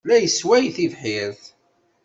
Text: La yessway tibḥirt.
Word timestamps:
La 0.09 0.15
yessway 0.19 0.65
tibḥirt. 0.75 1.43